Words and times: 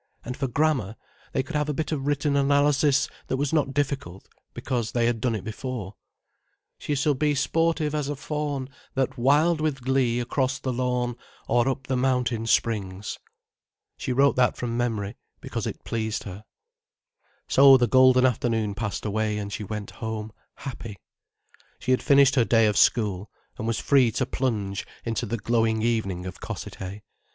And 0.25 0.35
for 0.35 0.47
grammar, 0.47 0.95
they 1.31 1.43
could 1.43 1.55
have 1.55 1.69
a 1.69 1.75
bit 1.75 1.91
of 1.91 2.07
written 2.07 2.35
analysis 2.35 3.07
that 3.27 3.37
was 3.37 3.53
not 3.53 3.71
difficult, 3.71 4.27
because 4.55 4.93
they 4.93 5.05
had 5.05 5.21
done 5.21 5.35
it 5.35 5.43
before: 5.43 5.93
"She 6.79 6.95
shall 6.95 7.13
be 7.13 7.35
sportive 7.35 7.93
as 7.93 8.09
a 8.09 8.15
fawn 8.15 8.67
That 8.95 9.15
wild 9.19 9.61
with 9.61 9.81
glee 9.83 10.19
across 10.19 10.57
the 10.57 10.73
lawn 10.73 11.17
Or 11.47 11.69
up 11.69 11.85
the 11.85 11.95
mountain 11.95 12.47
springs." 12.47 13.19
She 13.95 14.11
wrote 14.11 14.35
that 14.37 14.57
from 14.57 14.75
memory, 14.75 15.17
because 15.39 15.67
it 15.67 15.83
pleased 15.83 16.23
her. 16.23 16.45
So 17.47 17.77
the 17.77 17.85
golden 17.85 18.25
afternoon 18.25 18.73
passed 18.73 19.05
away 19.05 19.37
and 19.37 19.53
she 19.53 19.63
went 19.63 19.91
home 19.91 20.31
happy. 20.55 20.97
She 21.77 21.91
had 21.91 22.01
finished 22.01 22.33
her 22.33 22.43
day 22.43 22.65
of 22.65 22.75
school, 22.75 23.29
and 23.59 23.67
was 23.67 23.77
free 23.77 24.09
to 24.13 24.25
plunge 24.25 24.87
into 25.05 25.27
the 25.27 25.37
glowing 25.37 25.83
evening 25.83 26.25
of 26.25 26.39
Cossethay. 26.41 27.03